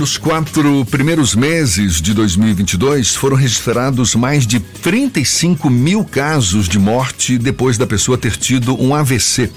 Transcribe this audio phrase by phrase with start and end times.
[0.00, 7.36] Nos quatro primeiros meses de 2022, foram registrados mais de 35 mil casos de morte
[7.36, 9.50] depois da pessoa ter tido um AVC,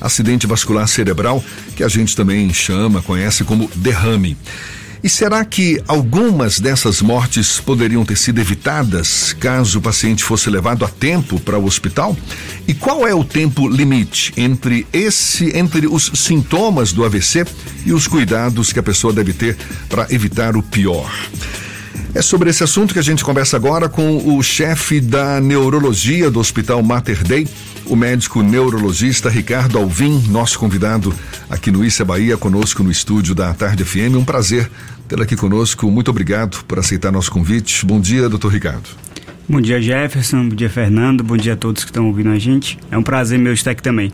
[0.00, 1.44] acidente vascular cerebral,
[1.76, 4.38] que a gente também chama, conhece como derrame.
[5.02, 10.84] E será que algumas dessas mortes poderiam ter sido evitadas caso o paciente fosse levado
[10.84, 12.14] a tempo para o hospital?
[12.68, 17.46] E qual é o tempo limite entre esse entre os sintomas do AVC
[17.86, 19.56] e os cuidados que a pessoa deve ter
[19.88, 21.10] para evitar o pior?
[22.12, 26.40] É sobre esse assunto que a gente conversa agora com o chefe da neurologia do
[26.40, 27.46] Hospital Mater Dei,
[27.86, 31.14] o médico neurologista Ricardo Alvim, nosso convidado
[31.48, 34.16] aqui no Issa Bahia, conosco no estúdio da Tarde FM.
[34.16, 34.68] Um prazer
[35.06, 35.88] tê-lo aqui conosco.
[35.88, 37.86] Muito obrigado por aceitar nosso convite.
[37.86, 38.88] Bom dia, doutor Ricardo.
[39.48, 40.48] Bom dia, Jefferson.
[40.48, 41.22] Bom dia, Fernando.
[41.22, 42.76] Bom dia a todos que estão ouvindo a gente.
[42.90, 44.12] É um prazer meu estar aqui também.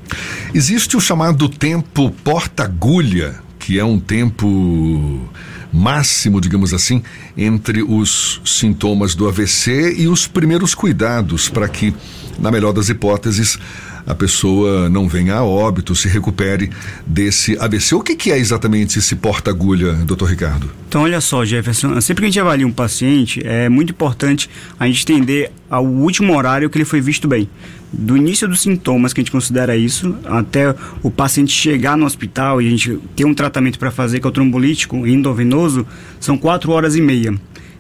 [0.53, 5.29] Existe o chamado tempo porta-agulha, que é um tempo
[5.77, 7.03] máximo, digamos assim,
[7.37, 11.95] entre os sintomas do AVC e os primeiros cuidados para que,
[12.39, 13.59] na melhor das hipóteses,
[14.07, 16.71] a pessoa não venha a óbito, se recupere
[17.05, 17.95] desse AVC.
[17.95, 20.71] O que, que é exatamente esse porta-agulha, doutor Ricardo?
[20.89, 24.49] Então, olha só, Jefferson, sempre que a gente avalia um paciente, é muito importante
[24.79, 27.49] a gente entender o último horário que ele foi visto bem.
[27.93, 32.63] Do início dos sintomas, que a gente considera isso, até o paciente chegar no hospital
[32.63, 35.87] e a gente ter um tratamento para fazer, que é o trombolítico endovenoso,
[36.21, 37.35] são quatro horas e meia.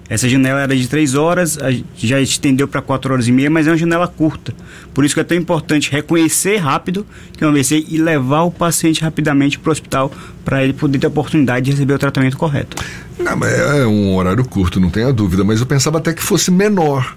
[0.09, 1.59] Essa janela era de 3 horas,
[1.97, 4.55] já estendeu para 4 horas e meia, mas é uma janela curta.
[4.95, 8.51] Por isso que é tão importante reconhecer rápido que é um AVC e levar o
[8.51, 10.13] paciente rapidamente para o hospital
[10.45, 12.83] para ele poder ter a oportunidade de receber o tratamento correto.
[13.19, 17.17] Não, é um horário curto, não tenha dúvida, mas eu pensava até que fosse menor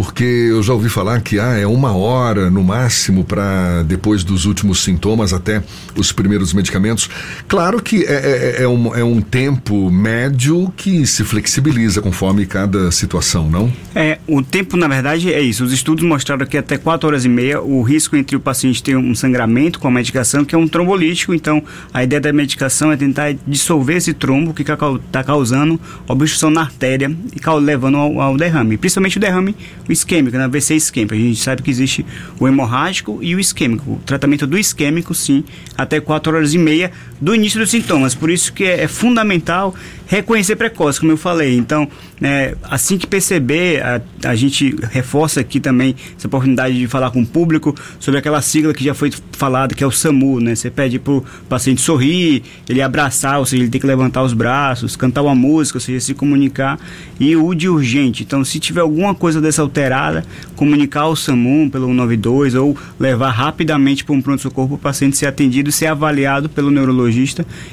[0.00, 4.46] porque eu já ouvi falar que ah, é uma hora no máximo para depois dos
[4.46, 5.62] últimos sintomas até
[5.94, 7.10] os primeiros medicamentos.
[7.46, 12.90] Claro que é, é, é, um, é um tempo médio que se flexibiliza conforme cada
[12.90, 13.70] situação, não?
[13.94, 15.62] É, o tempo na verdade é isso.
[15.64, 18.96] Os estudos mostraram que até 4 horas e meia o risco entre o paciente ter
[18.96, 21.62] um sangramento com a medicação, que é um trombolítico, então
[21.92, 25.78] a ideia da medicação é tentar dissolver esse trombo que está causando
[26.08, 29.54] obstrução na artéria e levando ao, ao derrame, principalmente o derrame
[29.90, 30.48] o isquêmico, né?
[30.48, 31.14] VC isquêmica.
[31.14, 32.06] A gente sabe que existe
[32.38, 33.92] o hemorrágico e o isquêmico.
[33.92, 35.44] O tratamento do isquêmico, sim,
[35.76, 38.14] até 4 horas e meia do início dos sintomas.
[38.14, 39.74] Por isso que é, é fundamental
[40.06, 41.56] reconhecer precoce, como eu falei.
[41.56, 41.86] Então,
[42.20, 47.22] é, assim que perceber, a, a gente reforça aqui também essa oportunidade de falar com
[47.22, 50.54] o público sobre aquela sigla que já foi falada, que é o SAMU, né?
[50.54, 54.32] Você pede para o paciente sorrir, ele abraçar, ou seja, ele tem que levantar os
[54.32, 56.78] braços, cantar uma música, ou seja, se comunicar.
[57.20, 58.24] E o de urgente.
[58.24, 60.24] Então, se tiver alguma coisa dessa alterada,
[60.56, 65.26] comunicar ao SAMU pelo 192 ou levar rapidamente para um pronto-socorro para o paciente ser
[65.26, 67.09] atendido, ser avaliado pelo neurologista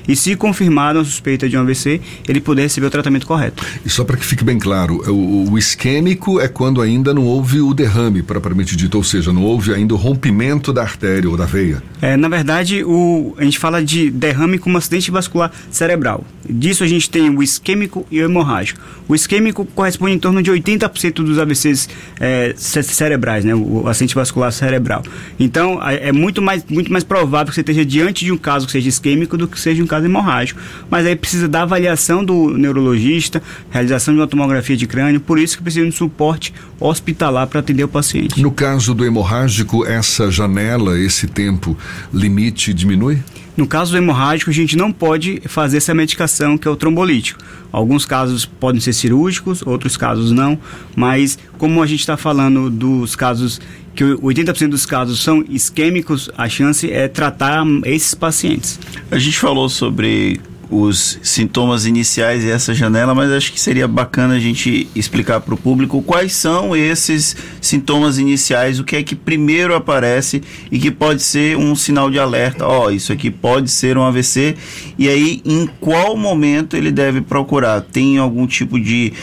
[0.08, 3.64] e se confirmada a suspeita de um AVC, ele poder receber o tratamento correto.
[3.86, 7.26] E só para que fique bem claro, é o, o, isquêmico é quando ainda não
[7.26, 11.38] houve o derrame, propriamente dito, ou seja, não houve ainda o rompimento da artéria ou
[11.38, 11.82] da veia.
[12.02, 16.24] É, na verdade, o, a gente fala de derrame como acidente vascular cerebral.
[16.50, 18.80] Disso a gente tem o isquêmico e o hemorrágico.
[19.08, 23.54] O isquêmico corresponde em torno de 80% dos AVCs é, cerebrais, né?
[23.54, 25.04] O, o acidente vascular cerebral.
[25.40, 28.72] Então, é muito mais, muito mais provável que você esteja diante de um caso que
[28.72, 30.62] seja isquêmico do que seja um caso hemorrágico.
[30.90, 35.58] Mas aí precisa da avaliação do neurologista, realização de uma tomografia de crânio, por isso
[35.58, 38.42] que precisa de um suporte hospitalar para atender o paciente.
[38.42, 41.76] No caso do hemorrágico, essa janela, esse tempo
[42.14, 43.20] limite diminui?
[43.58, 47.44] No caso do hemorrágico, a gente não pode fazer essa medicação que é o trombolítico.
[47.72, 50.60] Alguns casos podem ser cirúrgicos, outros casos não,
[50.96, 53.60] mas como a gente está falando dos casos
[53.96, 58.80] que 80% dos casos são isquêmicos, a chance é tratar esses pacientes.
[59.10, 60.40] A gente falou sobre
[60.70, 65.54] os sintomas iniciais e essa janela, mas acho que seria bacana a gente explicar para
[65.54, 70.42] o público quais são esses sintomas iniciais, o que é que primeiro aparece
[70.72, 72.66] e que pode ser um sinal de alerta.
[72.66, 74.56] Ó, oh, isso aqui pode ser um AVC.
[74.98, 77.82] E aí, em qual momento ele deve procurar?
[77.82, 79.14] Tem algum tipo de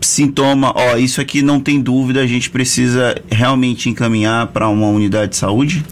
[0.00, 4.88] sintoma, ó, oh, isso aqui não tem dúvida, a gente precisa realmente encaminhar para uma
[4.88, 5.84] unidade de saúde?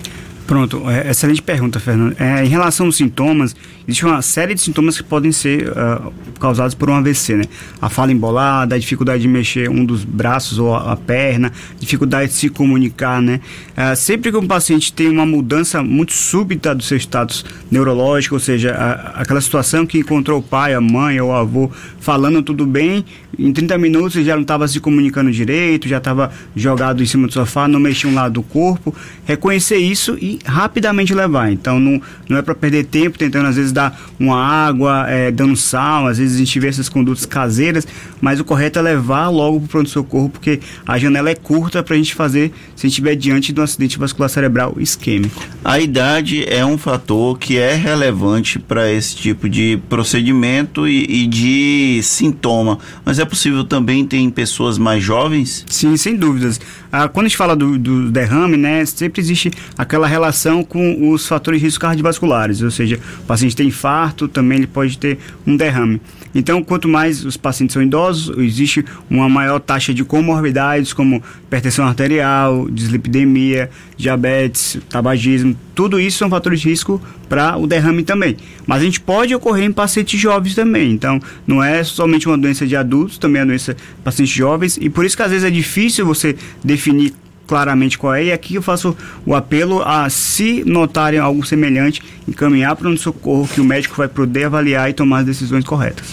[0.49, 2.17] Pronto, é, excelente pergunta, Fernando.
[2.19, 3.55] É, em relação aos sintomas,
[3.87, 6.11] existe uma série de sintomas que podem ser uh,
[6.41, 7.45] causados por um AVC, né?
[7.83, 12.29] A fala embolada, a dificuldade de mexer um dos braços ou a, a perna, dificuldade
[12.33, 13.43] de se comunicar, né?
[13.77, 18.41] Uh, sempre que um paciente tem uma mudança muito súbita do seu status neurológico, ou
[18.41, 21.71] seja, a, aquela situação que encontrou o pai, a mãe ou o avô
[22.01, 23.05] falando tudo bem,
[23.39, 27.27] em 30 minutos ele já não estava se comunicando direito, já estava jogado em cima
[27.27, 28.95] do sofá, não mexia um lado do corpo,
[29.27, 31.51] reconhecer isso e rapidamente levar.
[31.53, 35.57] Então não, não é para perder tempo tentando às vezes dar uma água, é, dando
[35.57, 37.87] sal, às vezes a gente vê essas condutas caseiras,
[38.21, 41.95] mas o correto é levar logo para o pronto-socorro, porque a janela é curta para
[41.95, 45.43] a gente fazer se a gente estiver diante de um acidente vascular cerebral isquêmico.
[45.65, 51.27] A idade é um fator que é relevante para esse tipo de procedimento e, e
[51.27, 55.65] de sintoma, mas é possível também ter em pessoas mais jovens?
[55.69, 56.61] Sim, sem dúvidas.
[56.91, 61.27] Ah, quando a gente fala do, do, derrame, né, sempre existe aquela relação com os
[61.27, 65.57] fatores de risco cardiovasculares, ou seja, o paciente tem infarto, também ele pode ter um
[65.57, 66.01] derrame.
[66.35, 71.87] Então, quanto mais os pacientes são idosos, existe uma maior taxa de comorbidades, como hipertensão
[71.87, 75.57] arterial, dislipidemia, diabetes, tabagismo.
[75.75, 78.37] Tudo isso são fatores de risco para o derrame também.
[78.67, 80.91] Mas a gente pode ocorrer em pacientes jovens também.
[80.93, 84.79] Então, não é somente uma doença de adultos, também é uma doença de pacientes jovens.
[84.81, 87.15] E por isso que às vezes é difícil você definir
[87.49, 88.27] claramente qual é.
[88.27, 88.97] E aqui eu faço
[89.27, 94.07] o apelo a, se notarem algo semelhante, encaminhar para um socorro que o médico vai
[94.07, 96.07] poder avaliar e tomar as decisões corretas.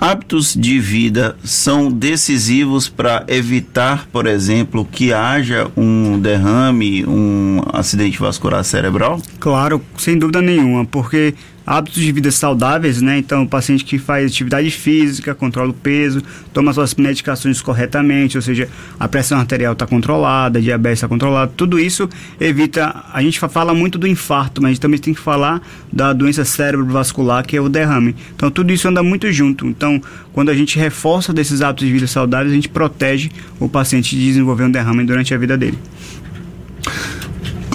[0.00, 8.16] Hábitos de vida são decisivos para evitar, por exemplo, que haja um derrame, um acidente
[8.16, 9.20] vascular cerebral?
[9.40, 11.34] Claro, sem dúvida nenhuma, porque
[11.68, 13.18] hábitos de vida saudáveis, né?
[13.18, 18.42] Então, o paciente que faz atividade física, controla o peso, toma suas medicações corretamente, ou
[18.42, 18.66] seja,
[18.98, 22.08] a pressão arterial está controlada, a diabetes está controlada, tudo isso
[22.40, 23.04] evita.
[23.12, 25.60] A gente fala muito do infarto, mas a gente também tem que falar
[25.92, 28.16] da doença cerebrovascular, que é o derrame.
[28.34, 29.66] Então, tudo isso anda muito junto.
[29.66, 30.00] Então,
[30.32, 33.30] quando a gente reforça desses hábitos de vida saudáveis, a gente protege
[33.60, 35.78] o paciente de desenvolver um derrame durante a vida dele.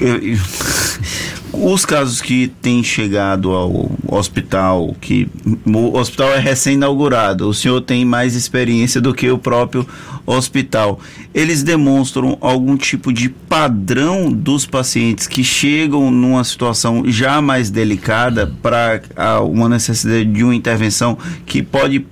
[1.53, 5.29] Os casos que têm chegado ao hospital, que
[5.65, 9.87] o hospital é recém-inaugurado, o senhor tem mais experiência do que o próprio
[10.25, 10.99] hospital.
[11.31, 18.51] Eles demonstram algum tipo de padrão dos pacientes que chegam numa situação já mais delicada
[18.61, 19.01] para
[19.43, 22.03] uma necessidade de uma intervenção que pode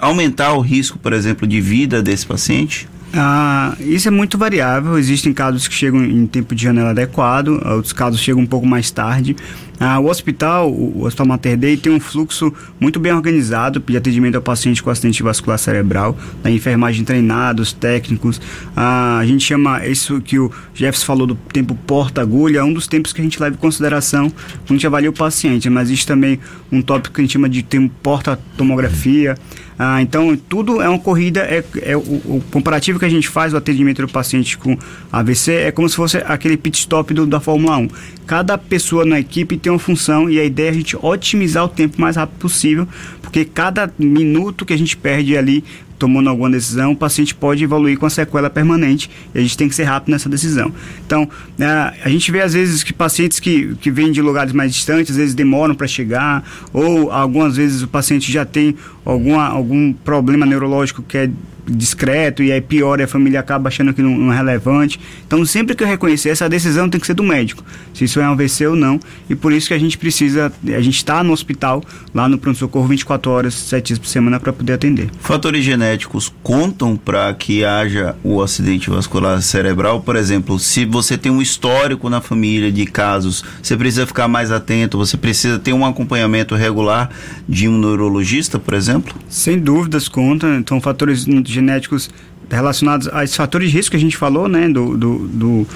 [0.00, 2.86] aumentar o risco, por exemplo, de vida desse paciente?
[3.14, 4.98] Ah, isso é muito variável.
[4.98, 8.90] Existem casos que chegam em tempo de janela adequado, outros casos chegam um pouco mais
[8.90, 9.36] tarde.
[9.78, 14.36] Ah, o hospital, o Hospital Mater Dei, tem um fluxo muito bem organizado de atendimento
[14.36, 18.40] ao paciente com acidente vascular cerebral, da enfermagem treinada, os técnicos.
[18.76, 22.86] Ah, a gente chama isso que o Jeffs falou do tempo porta-agulha, é um dos
[22.86, 26.06] tempos que a gente leva em consideração quando a gente avalia o paciente, mas existe
[26.06, 26.38] também
[26.70, 29.36] um tópico que a gente chama de tempo porta-tomografia.
[29.84, 33.52] Ah, então, tudo é uma corrida, é, é o, o, comparativo que a gente faz,
[33.52, 34.78] o atendimento do paciente com
[35.10, 37.88] AVC, é como se fosse aquele pit stop do, da Fórmula 1.
[38.24, 41.68] Cada pessoa na equipe tem uma função e a ideia é a gente otimizar o
[41.68, 42.86] tempo mais rápido possível,
[43.20, 45.64] porque cada minuto que a gente perde ali
[46.02, 49.68] tomando alguma decisão, o paciente pode evoluir com a sequela permanente e a gente tem
[49.68, 50.72] que ser rápido nessa decisão.
[51.06, 51.28] Então,
[51.60, 51.64] é,
[52.04, 55.16] a gente vê às vezes que pacientes que, que vêm de lugares mais distantes, às
[55.16, 56.42] vezes demoram para chegar,
[56.72, 58.74] ou algumas vezes o paciente já tem
[59.04, 61.30] alguma, algum problema neurológico que é
[61.66, 64.98] discreto e aí pior e a família acaba achando que não, não, é relevante.
[65.26, 67.64] Então, sempre que eu reconhecer, essa decisão tem que ser do médico,
[67.94, 68.98] se isso é um AVC ou não.
[69.28, 71.82] E por isso que a gente precisa, a gente está no hospital,
[72.14, 75.10] lá no pronto-socorro, 24 horas, 7 dias por semana para poder atender.
[75.20, 80.00] Fatores genéticos contam para que haja o acidente vascular cerebral?
[80.00, 84.50] Por exemplo, se você tem um histórico na família de casos, você precisa ficar mais
[84.50, 87.10] atento, você precisa ter um acompanhamento regular
[87.48, 88.91] de um neurologista, por exemplo?
[89.28, 90.46] Sem dúvidas conta.
[90.56, 92.10] Então, fatores genéticos
[92.50, 95.66] relacionados a esses fatores de risco que a gente falou, né, do, do, do,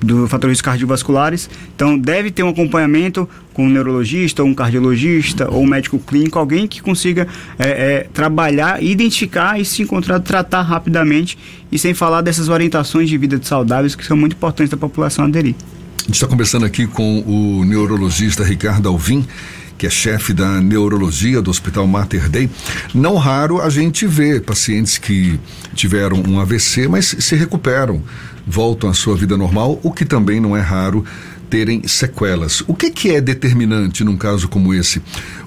[0.00, 1.48] do fatores cardiovasculares.
[1.74, 6.38] Então, deve ter um acompanhamento com um neurologista, ou um cardiologista, ou um médico clínico,
[6.38, 7.26] alguém que consiga
[7.58, 11.38] é, é, trabalhar, identificar e se encontrar, tratar rapidamente,
[11.70, 15.54] e sem falar dessas orientações de vida saudáveis que são muito importantes da população aderir.
[15.98, 19.26] A gente está conversando aqui com o neurologista Ricardo Alvim
[19.78, 22.48] que é chefe da neurologia do Hospital Mater Dei,
[22.94, 25.38] não raro a gente vê pacientes que
[25.74, 28.02] tiveram um AVC, mas se recuperam,
[28.46, 31.04] voltam à sua vida normal, o que também não é raro
[31.48, 32.62] terem sequelas.
[32.66, 35.00] O que, que é determinante num caso como esse?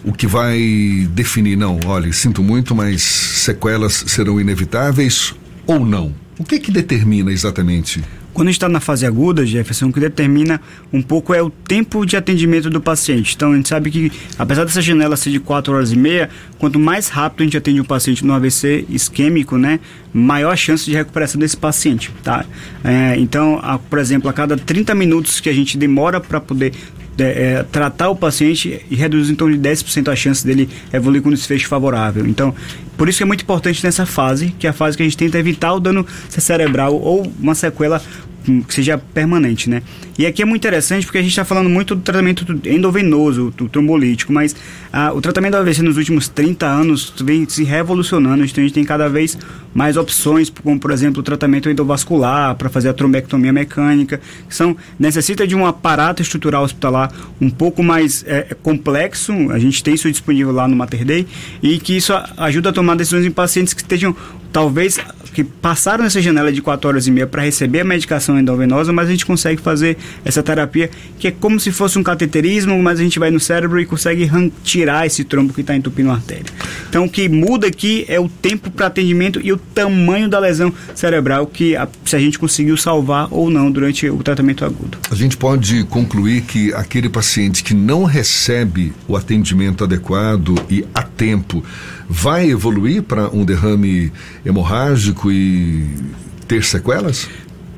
[0.04, 5.34] O que vai definir, não, olha, sinto muito, mas sequelas serão inevitáveis
[5.68, 6.14] ou não?
[6.38, 8.02] O que que determina exatamente?
[8.40, 10.62] Quando a gente está na fase aguda, Jefferson, o que determina
[10.94, 13.36] um pouco é o tempo de atendimento do paciente.
[13.36, 16.80] Então, a gente sabe que, apesar dessa janela ser de 4 horas e meia, quanto
[16.80, 19.82] mais rápido a gente atende um paciente no AVC isquêmico, né,
[20.14, 22.46] maior a chance de recuperação desse paciente, tá?
[22.82, 26.72] É, então, a, por exemplo, a cada 30 minutos que a gente demora para poder
[27.18, 31.68] é, tratar o paciente e reduz torno de 10% a chance dele evoluir com desfecho
[31.68, 32.26] favorável.
[32.26, 32.56] Então,
[32.98, 35.18] por isso que é muito importante nessa fase, que é a fase que a gente
[35.18, 38.02] tenta evitar o dano cerebral ou uma sequela
[38.68, 39.82] que seja permanente, né?
[40.18, 43.70] E aqui é muito interessante porque a gente está falando muito do tratamento endovenoso, do
[43.70, 44.56] trombolítico, mas
[44.92, 48.74] ah, o tratamento do AVC nos últimos 30 anos vem se revolucionando, então a gente
[48.74, 49.38] tem cada vez
[49.74, 54.76] mais opções, como por exemplo o tratamento endovascular para fazer a trombectomia mecânica, que são
[55.00, 60.10] necessita de um aparato estrutural hospitalar um pouco mais é, complexo, a gente tem isso
[60.12, 61.28] disponível lá no Mater Day,
[61.62, 64.16] e que isso ajuda a tomar decisões em pacientes que estejam
[64.52, 65.00] talvez
[65.30, 69.08] que passaram essa janela de 4 horas e meia para receber a medicação endovenosa, mas
[69.08, 73.04] a gente consegue fazer essa terapia que é como se fosse um cateterismo, mas a
[73.04, 74.30] gente vai no cérebro e consegue
[74.64, 76.46] tirar esse trombo que está entupindo a artéria.
[76.90, 80.74] Então o que muda aqui é o tempo para atendimento e o tamanho da lesão
[80.96, 84.98] cerebral que a, se a gente conseguiu salvar ou não durante o tratamento agudo.
[85.12, 91.04] A gente pode concluir que aquele paciente que não recebe o atendimento adequado e a
[91.04, 91.64] tempo
[92.10, 94.12] vai evoluir para um derrame
[94.44, 95.86] hemorrágico e
[96.48, 97.30] ter sequelas?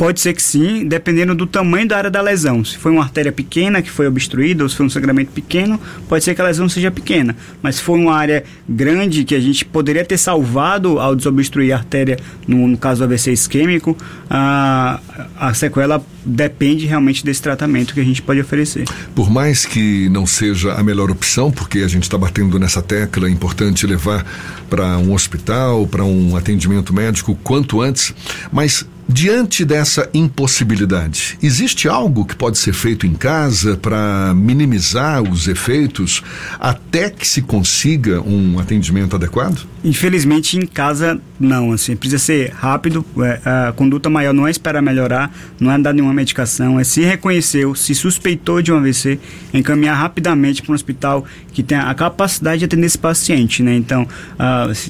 [0.01, 2.65] Pode ser que sim, dependendo do tamanho da área da lesão.
[2.65, 6.23] Se foi uma artéria pequena que foi obstruída ou se foi um sangramento pequeno, pode
[6.23, 7.35] ser que a lesão seja pequena.
[7.61, 11.77] Mas se for uma área grande que a gente poderia ter salvado ao desobstruir a
[11.77, 13.95] artéria, no, no caso do AVC isquêmico,
[14.27, 15.00] a,
[15.38, 18.85] a sequela depende realmente desse tratamento que a gente pode oferecer.
[19.15, 23.27] Por mais que não seja a melhor opção, porque a gente está batendo nessa tecla,
[23.27, 24.25] é importante levar
[24.69, 28.13] para um hospital, para um atendimento médico quanto antes,
[28.51, 35.49] mas Diante dessa impossibilidade, existe algo que pode ser feito em casa para minimizar os
[35.49, 36.23] efeitos
[36.57, 39.67] até que se consiga um atendimento adequado?
[39.83, 41.71] Infelizmente, em casa, não.
[41.71, 43.03] Assim, precisa ser rápido.
[43.19, 47.01] É, a conduta maior não é esperar melhorar, não é dar nenhuma medicação, é se
[47.01, 49.19] reconheceu, se suspeitou de um AVC,
[49.53, 53.63] encaminhar rapidamente para um hospital que tenha a capacidade de atender esse paciente.
[53.63, 53.75] Né?
[53.75, 54.07] Então,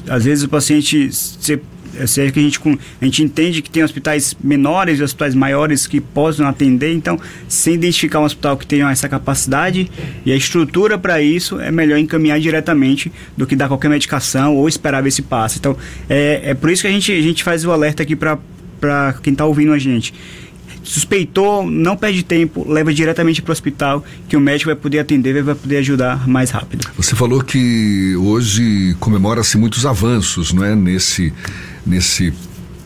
[0.10, 1.10] às vezes o paciente.
[1.12, 1.60] Se,
[1.98, 2.60] é que a gente,
[3.01, 7.75] a gente entende que tem hospitais menores e hospitais maiores que possam atender, então, sem
[7.75, 9.89] identificar um hospital que tenha essa capacidade
[10.25, 14.67] e a estrutura para isso, é melhor encaminhar diretamente do que dar qualquer medicação ou
[14.67, 15.57] esperar ver se passa.
[15.57, 15.75] Então,
[16.10, 19.33] é, é por isso que a gente, a gente faz o alerta aqui para quem
[19.33, 20.13] está ouvindo a gente
[20.83, 25.41] suspeitou, não perde tempo, leva diretamente para o hospital, que o médico vai poder atender,
[25.43, 26.89] vai poder ajudar mais rápido.
[26.98, 31.33] Você falou que hoje comemora-se muitos avanços, não é, nesse
[31.85, 32.33] nesse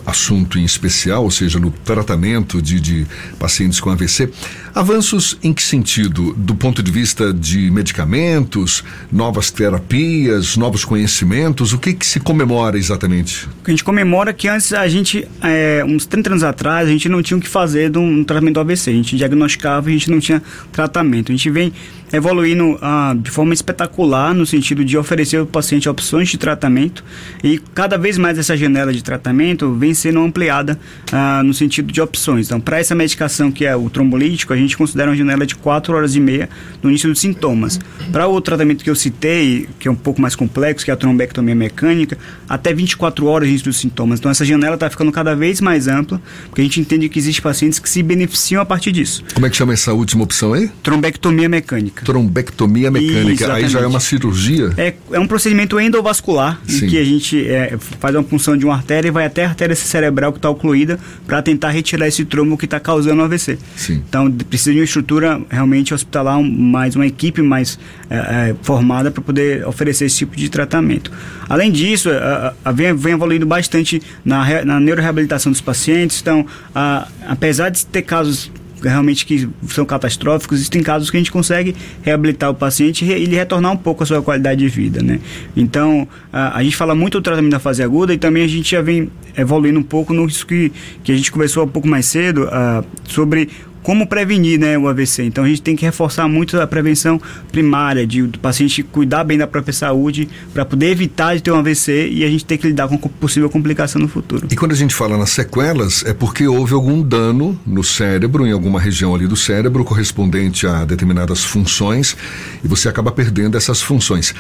[0.06, 3.08] assunto em especial, ou seja, no tratamento de, de,
[3.40, 4.30] pacientes com AVC.
[4.74, 6.34] Avanços em que sentido?
[6.34, 11.74] Do ponto de vista de medicamentos, novas terapias, novos conhecimentos?
[11.74, 13.48] O que, que se comemora exatamente?
[13.66, 17.24] A gente comemora que antes a gente, é, uns 30 anos atrás, a gente não
[17.24, 18.92] tinha o que fazer de um tratamento do AVC.
[18.92, 21.32] A gente diagnosticava e a gente não tinha tratamento.
[21.32, 21.74] A gente vem
[22.16, 27.04] evoluindo ah, de forma espetacular no sentido de oferecer ao paciente opções de tratamento
[27.44, 30.80] e cada vez mais essa janela de tratamento vem sendo ampliada
[31.12, 32.48] ah, no sentido de opções.
[32.48, 35.96] Então, para essa medicação que é o trombolítico, a gente considera uma janela de 4
[35.96, 36.50] horas e meia
[36.82, 37.80] no início dos sintomas.
[38.12, 40.98] Para o tratamento que eu citei, que é um pouco mais complexo, que é a
[40.98, 42.18] trombectomia mecânica,
[42.48, 44.20] até 24 horas no início dos sintomas.
[44.20, 47.44] Então, essa janela está ficando cada vez mais ampla, porque a gente entende que existem
[47.44, 49.24] pacientes que se beneficiam a partir disso.
[49.34, 50.70] Como é que chama essa última opção aí?
[50.82, 53.52] Trombectomia mecânica trombectomia mecânica.
[53.52, 54.70] Aí já é uma cirurgia?
[54.78, 56.86] É, é um procedimento endovascular, Sim.
[56.86, 59.50] em que a gente é, faz uma punção de uma artéria e vai até a
[59.50, 63.58] artéria cerebral que está ocluída para tentar retirar esse trombo que está causando o AVC.
[63.76, 64.04] Sim.
[64.08, 69.24] Então precisa de uma estrutura realmente hospitalar, mais uma equipe mais é, é, formada para
[69.24, 71.12] poder oferecer esse tipo de tratamento.
[71.50, 76.22] Além disso, a, a, vem, vem evoluindo bastante na, na neuroreabilitação dos pacientes.
[76.22, 78.52] Então, a, apesar de ter casos
[78.90, 83.36] realmente que são catastróficos, existem casos que a gente consegue reabilitar o paciente e ele
[83.36, 85.20] retornar um pouco a sua qualidade de vida, né?
[85.56, 88.72] Então, a, a gente fala muito do tratamento da fase aguda e também a gente
[88.72, 90.72] já vem evoluindo um pouco no que,
[91.04, 93.50] que a gente conversou um pouco mais cedo uh, sobre
[93.86, 95.26] como prevenir né, o AVC.
[95.26, 99.38] Então a gente tem que reforçar muito a prevenção primária, de o paciente cuidar bem
[99.38, 102.66] da própria saúde para poder evitar de ter um AVC e a gente tem que
[102.66, 104.48] lidar com possível complicação no futuro.
[104.50, 108.52] E quando a gente fala nas sequelas, é porque houve algum dano no cérebro, em
[108.52, 112.18] alguma região ali do cérebro, correspondente a determinadas funções,
[112.64, 114.34] e você acaba perdendo essas funções.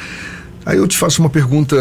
[0.66, 1.76] Aí eu te faço uma pergunta,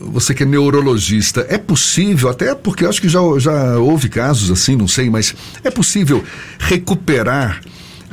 [0.00, 4.50] você que é neurologista, é possível, até porque eu acho que já, já houve casos
[4.50, 6.24] assim, não sei, mas é possível
[6.58, 7.60] recuperar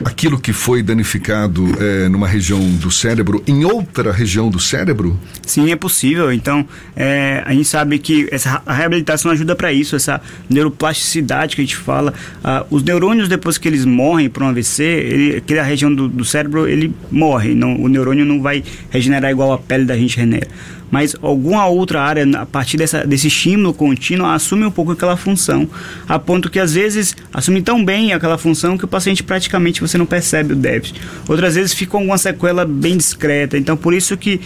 [0.03, 5.17] aquilo que foi danificado é, numa região do cérebro em outra região do cérebro?
[5.45, 6.31] Sim, é possível.
[6.31, 11.61] Então, é, a gente sabe que essa, a reabilitação ajuda para isso, essa neuroplasticidade que
[11.61, 12.13] a gente fala.
[12.43, 16.25] Ah, os neurônios, depois que eles morrem por um AVC, ele, aquela região do, do
[16.25, 17.53] cérebro, ele morre.
[17.53, 20.47] Não, o neurônio não vai regenerar igual a pele da gente regenera
[20.95, 25.67] mas alguma outra área, a partir dessa, desse estímulo contínuo, assume um pouco aquela função,
[26.07, 29.97] a ponto que às vezes assume tão bem aquela função que o paciente praticamente você
[29.97, 31.01] não percebe o déficit.
[31.27, 33.57] Outras vezes fica alguma sequela bem discreta.
[33.57, 34.39] Então, por isso que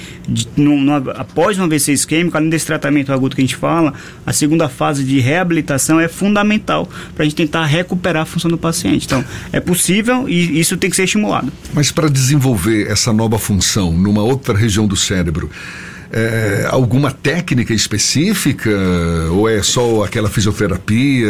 [0.58, 3.94] no, no, após um AVC isquêmico, além desse tratamento agudo que a gente fala,
[4.25, 8.58] a segunda fase de reabilitação é fundamental para a gente tentar recuperar a função do
[8.58, 9.06] paciente.
[9.06, 11.53] Então, é possível e isso tem que ser estimulado.
[11.75, 15.51] Mas para desenvolver essa nova função numa outra região do cérebro,
[16.12, 18.70] é, alguma técnica específica
[19.32, 21.30] ou é só aquela fisioterapia?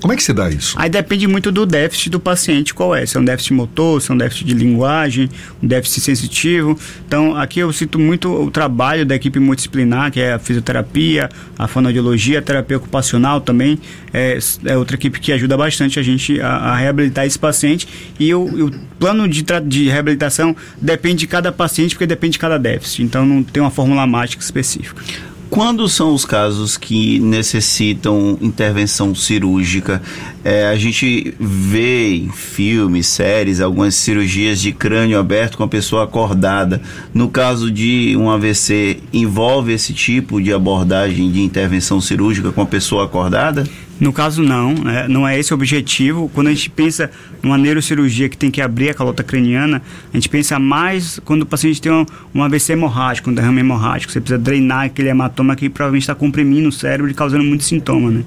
[0.00, 0.74] Como é que se dá isso?
[0.78, 3.06] Aí depende muito do déficit do paciente, qual é?
[3.06, 5.30] Se é um déficit motor, se é um déficit de linguagem,
[5.62, 6.78] um déficit sensitivo.
[7.06, 11.28] Então, aqui eu cito muito o trabalho da equipe multidisciplinar, que é a fisioterapia,
[11.58, 13.78] a fonoaudiologia, a terapia ocupacional também.
[14.12, 17.86] É, é outra equipe que ajuda bastante a gente a, a reabilitar esse paciente.
[18.18, 22.58] E o, o plano de, de reabilitação depende de cada paciente, porque depende de cada
[22.58, 23.02] déficit.
[23.02, 25.02] Então, não tem uma fórmula mágica traumática específica.
[25.50, 30.02] Quando são os casos que necessitam intervenção cirúrgica?
[30.48, 36.04] É, a gente vê em filmes, séries, algumas cirurgias de crânio aberto com a pessoa
[36.04, 36.80] acordada.
[37.12, 42.66] No caso de um AVC, envolve esse tipo de abordagem de intervenção cirúrgica com a
[42.66, 43.66] pessoa acordada?
[43.98, 45.08] No caso, não, né?
[45.08, 46.30] não é esse o objetivo.
[46.32, 47.10] Quando a gente pensa
[47.42, 51.46] numa neurocirurgia que tem que abrir a calota craniana, a gente pensa mais quando o
[51.46, 54.12] paciente tem um, um AVC hemorrágico, um derrame hemorrágico.
[54.12, 58.10] Você precisa drenar aquele hematoma que provavelmente está comprimindo o cérebro e causando muito sintoma.
[58.10, 58.24] Né?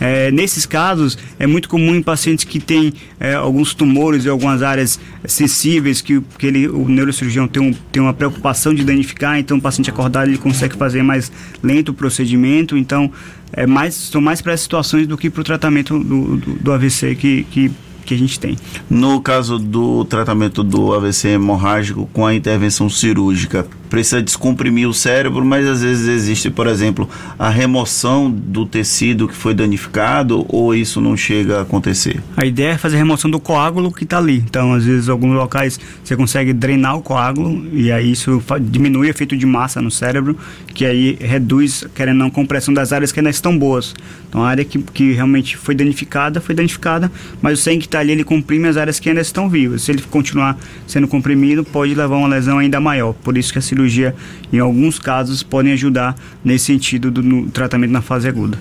[0.00, 4.62] É, nesses casos, é muito comum em pacientes que têm é, alguns tumores em algumas
[4.62, 9.58] áreas sensíveis que, que ele, o neurocirurgião tem, um, tem uma preocupação de danificar, então
[9.58, 11.30] o paciente acordado ele consegue fazer mais
[11.62, 12.76] lento o procedimento.
[12.76, 13.10] Então,
[13.52, 16.72] é mais, são mais para essas situações do que para o tratamento do, do, do
[16.72, 17.70] AVC que, que
[18.10, 18.56] que a gente tem.
[18.88, 25.44] No caso do tratamento do AVC hemorrágico com a intervenção cirúrgica, precisa descomprimir o cérebro,
[25.44, 31.00] mas às vezes existe, por exemplo, a remoção do tecido que foi danificado ou isso
[31.00, 32.22] não chega a acontecer?
[32.36, 34.36] A ideia é fazer a remoção do coágulo que está ali.
[34.36, 39.08] Então, às vezes, em alguns locais você consegue drenar o coágulo e aí isso diminui
[39.08, 40.38] o efeito de massa no cérebro,
[40.72, 43.94] que aí reduz, querendo não, a compressão das áreas que ainda estão boas.
[44.28, 47.10] Então, a área que, que realmente foi danificada, foi danificada,
[47.42, 49.82] mas o sangue que está ali, ele comprime as áreas que ainda estão vivas.
[49.82, 53.12] Se ele continuar sendo comprimido, pode levar a uma lesão ainda maior.
[53.12, 54.14] Por isso que a cirurgia cirurgia,
[54.52, 56.14] em alguns casos, podem ajudar
[56.44, 58.58] nesse sentido do no tratamento na fase aguda.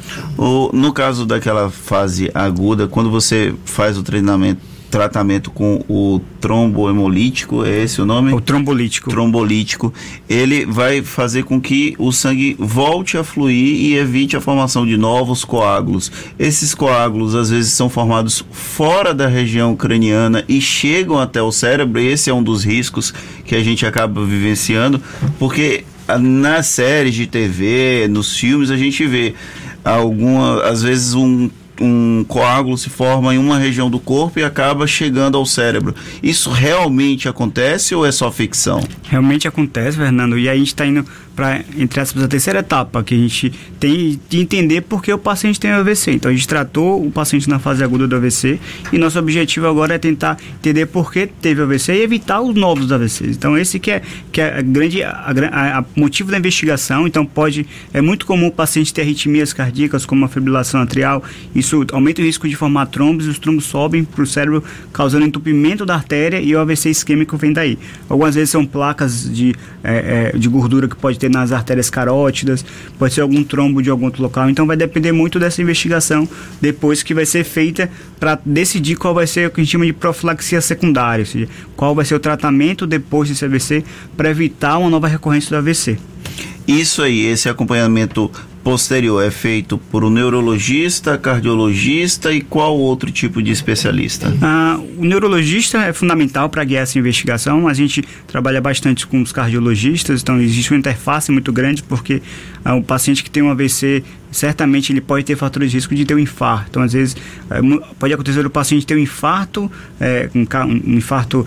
[0.73, 7.83] No caso daquela fase aguda, quando você faz o treinamento tratamento com o trombohemolítico, é
[7.83, 8.33] esse o nome?
[8.33, 9.09] O trombolítico.
[9.09, 9.93] Trombolítico.
[10.27, 14.97] Ele vai fazer com que o sangue volte a fluir e evite a formação de
[14.97, 16.11] novos coágulos.
[16.37, 21.99] Esses coágulos às vezes são formados fora da região craniana e chegam até o cérebro.
[21.99, 23.13] Esse é um dos riscos
[23.45, 25.01] que a gente acaba vivenciando,
[25.37, 25.83] porque
[26.17, 29.35] nas séries de TV, nos filmes, a gente vê
[29.83, 31.49] alguma, às vezes um
[31.79, 35.95] um coágulo se forma em uma região do corpo e acaba chegando ao cérebro.
[36.21, 38.81] Isso realmente acontece ou é só ficção?
[39.03, 40.37] Realmente acontece, Fernando.
[40.37, 41.05] E a gente está indo
[41.39, 45.17] para, entre aspas, a terceira etapa, que a gente tem de entender por que o
[45.17, 46.11] paciente tem AVC.
[46.11, 48.59] Então, a gente tratou o paciente na fase aguda do AVC
[48.91, 52.91] e nosso objetivo agora é tentar entender por que teve AVC e evitar os novos
[52.91, 53.37] AVCs.
[53.37, 54.01] Então, esse que é,
[54.33, 57.07] que é a grande a, a, a motivo da investigação.
[57.07, 61.23] Então, pode é muito comum o paciente ter arritmias cardíacas, como a fibrilação atrial.
[61.55, 65.25] Isso aumenta o risco de formar trombos e os trombos sobem para o cérebro, causando
[65.25, 67.79] entupimento da artéria e o AVC isquêmico vem daí.
[68.09, 72.65] Algumas vezes são placas de, é, é, de gordura que pode ter nas artérias carótidas,
[72.97, 74.49] pode ser algum trombo de algum outro local.
[74.49, 76.27] Então vai depender muito dessa investigação
[76.59, 77.89] depois que vai ser feita
[78.19, 81.47] para decidir qual vai ser o que a gente chama de profilaxia secundária, ou seja,
[81.75, 83.83] qual vai ser o tratamento depois desse AVC
[84.17, 85.97] para evitar uma nova recorrência do AVC.
[86.67, 88.31] Isso aí, esse acompanhamento
[88.69, 94.31] posterior é feito por um neurologista, cardiologista e qual outro tipo de especialista?
[94.43, 97.67] Ah, o neurologista é fundamental para guiar essa investigação.
[97.67, 102.21] A gente trabalha bastante com os cardiologistas, então existe uma interface muito grande porque
[102.63, 106.05] ah, o paciente que tem um AVC certamente ele pode ter fatores de risco de
[106.05, 106.67] ter um infarto.
[106.69, 107.15] Então, às vezes,
[107.49, 107.59] é,
[107.97, 110.45] pode acontecer o paciente ter um infarto, é, um,
[110.91, 111.45] um, infarto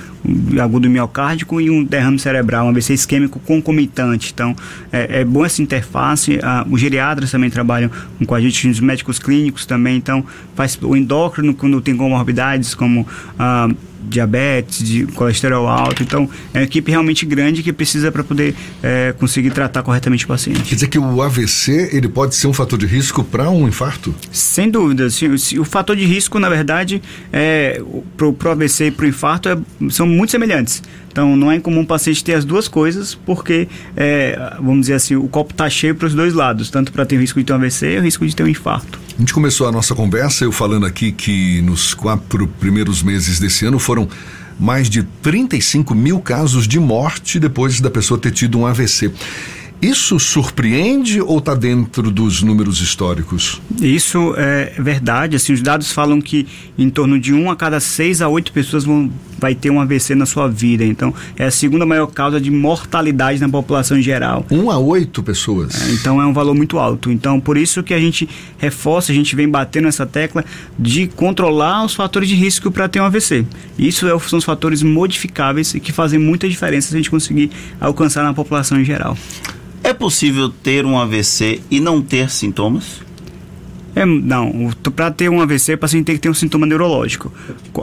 [0.61, 4.33] agudo miocárdico e um derrame cerebral, um AVC isquêmico concomitante.
[4.33, 4.55] Então,
[4.93, 6.39] é, é bom essa interface.
[6.71, 7.91] Os geriatras também trabalham
[8.27, 9.97] com a gente, os médicos clínicos também.
[9.97, 13.07] Então, faz o endócrino quando tem comorbidades como
[13.39, 13.69] ah,
[14.03, 16.03] diabetes, de colesterol alto.
[16.03, 20.29] Então, é uma equipe realmente grande que precisa para poder é, conseguir tratar corretamente o
[20.29, 20.63] paciente.
[20.63, 24.15] Quer dizer que o AVC ele pode ser um fator de risco para um infarto?
[24.31, 25.07] Sem dúvida.
[25.07, 27.83] o, o, fator de risco, na verdade, é,
[28.17, 29.59] para o AVC e para o infarto é,
[29.91, 30.83] são muito semelhantes.
[31.11, 35.15] Então, não é incomum o paciente ter as duas coisas, porque, é, vamos dizer assim,
[35.15, 37.53] o copo está cheio para os dois lados, tanto para ter o risco de ter
[37.53, 38.99] um AVC e o risco de ter um infarto.
[39.17, 43.67] A gente começou a nossa conversa, eu falando aqui que nos quatro primeiros meses desse
[43.67, 44.09] ano foram
[44.59, 49.13] mais de 35 mil casos de morte depois da pessoa ter tido um AVC.
[49.83, 53.61] Isso surpreende ou está dentro dos números históricos?
[53.81, 55.35] Isso é verdade.
[55.37, 56.47] Assim, os dados falam que
[56.79, 59.11] em torno de 1 a cada 6 a 8 pessoas vão,
[59.43, 60.85] vai ter um AVC na sua vida.
[60.85, 64.47] Então, é a segunda maior causa de mortalidade na população em geral.
[64.49, 65.83] 1 a 8 pessoas?
[65.83, 67.11] É, então, é um valor muito alto.
[67.11, 70.45] Então, por isso que a gente reforça, a gente vem batendo essa tecla
[70.79, 73.45] de controlar os fatores de risco para ter um AVC.
[73.77, 77.51] Isso é, são os fatores modificáveis e que fazem muita diferença se a gente conseguir
[77.81, 79.19] alcançar na população em geral.
[79.83, 83.01] É possível ter um AVC e não ter sintomas?
[83.95, 87.33] É, não, para ter um AVC, o paciente tem que ter um sintoma neurológico.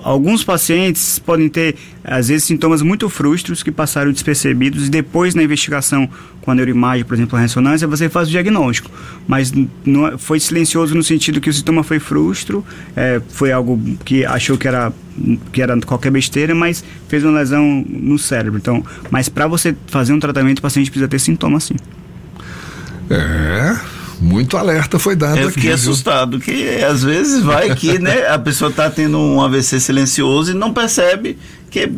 [0.04, 5.44] Alguns pacientes podem ter, às vezes, sintomas muito frustros que passaram despercebidos e depois, na
[5.44, 6.10] investigação
[6.42, 8.90] com a neuroimagem, por exemplo, a ressonância, você faz o diagnóstico.
[9.28, 9.54] Mas
[9.86, 14.26] não, é, foi silencioso no sentido que o sintoma foi frustro, é, foi algo que
[14.26, 14.92] achou que era,
[15.52, 18.58] que era qualquer besteira, mas fez uma lesão no cérebro.
[18.58, 21.76] Então, mas para você fazer um tratamento, o paciente precisa ter sintoma sim.
[23.12, 28.38] É muito alerta foi dado Eu fiquei assustado, que às vezes vai que né, a
[28.38, 31.38] pessoa está tendo um AVC silencioso e não percebe
[31.70, 31.90] que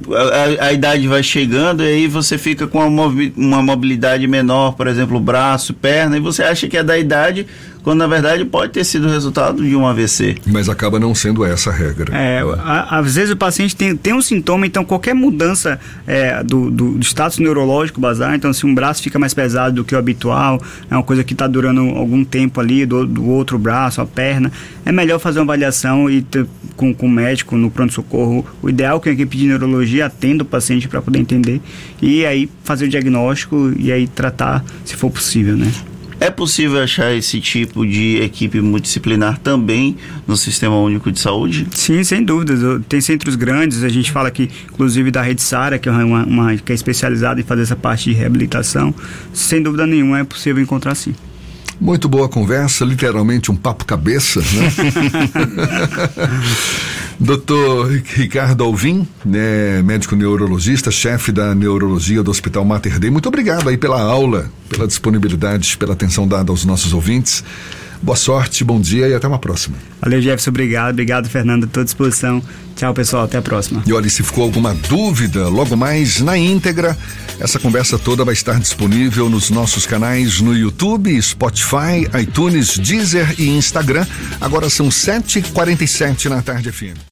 [0.60, 4.86] a, a, idade vai chegando e aí você fica com uma, uma mobilidade menor, por
[4.86, 7.48] exemplo, braço, perna, e você acha que é da idade,
[7.84, 10.38] quando na verdade pode ter sido resultado de um AVC.
[10.46, 12.16] Mas acaba não sendo essa a regra.
[12.16, 16.70] É, a, às vezes o paciente tem, tem um sintoma, então qualquer mudança é, do,
[16.70, 19.98] do, do, status neurológico basal, então se um braço fica mais pesado do que o
[19.98, 24.06] habitual, é uma coisa que está durando algum tempo ali, do, do outro braço, a
[24.06, 24.52] perna,
[24.86, 28.46] é melhor fazer uma avaliação e ter, com, com o médico no pronto-socorro.
[28.62, 31.62] O ideal é que a equipe de neurologia atenda o paciente para poder entender
[32.02, 35.72] e aí fazer o diagnóstico e aí tratar se for possível, né?
[36.22, 41.68] É possível achar esse tipo de equipe multidisciplinar também no Sistema Único de Saúde?
[41.74, 42.60] Sim, sem dúvidas.
[42.88, 46.56] Tem centros grandes, a gente fala aqui, inclusive da Rede Sara, que é uma, uma
[46.58, 48.94] que é especializada em fazer essa parte de reabilitação.
[49.34, 51.16] Sem dúvida nenhuma é possível encontrar sim.
[51.80, 54.72] Muito boa conversa, literalmente um papo cabeça, né?
[57.22, 63.70] Doutor Ricardo Alvim, né, médico neurologista, chefe da neurologia do Hospital Mater Dei, muito obrigado
[63.70, 67.44] aí pela aula, pela disponibilidade, pela atenção dada aos nossos ouvintes.
[68.02, 69.78] Boa sorte, bom dia e até uma próxima.
[70.02, 70.94] Valeu, Jefferson, obrigado.
[70.94, 72.42] Obrigado, Fernando, estou à disposição.
[72.76, 73.84] Tchau, pessoal, até a próxima.
[73.86, 76.98] E olha, se ficou alguma dúvida, logo mais na íntegra,
[77.40, 83.48] essa conversa toda vai estar disponível nos nossos canais no YouTube, Spotify, iTunes, Deezer e
[83.50, 84.08] Instagram.
[84.40, 87.11] Agora são 7h47 na tarde, FM.